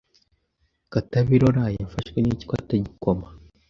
[0.91, 3.27] Katabirora yafashwe n’iki ko atagikoma